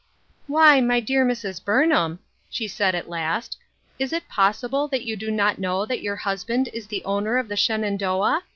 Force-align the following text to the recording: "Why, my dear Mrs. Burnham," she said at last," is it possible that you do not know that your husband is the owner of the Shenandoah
"Why, 0.47 0.81
my 0.81 0.99
dear 0.99 1.23
Mrs. 1.23 1.63
Burnham," 1.63 2.17
she 2.49 2.67
said 2.67 2.95
at 2.95 3.07
last," 3.07 3.55
is 3.99 4.11
it 4.11 4.27
possible 4.27 4.87
that 4.87 5.03
you 5.05 5.15
do 5.15 5.29
not 5.29 5.59
know 5.59 5.85
that 5.85 6.01
your 6.01 6.15
husband 6.15 6.69
is 6.73 6.87
the 6.87 7.05
owner 7.05 7.37
of 7.37 7.47
the 7.47 7.55
Shenandoah 7.55 8.41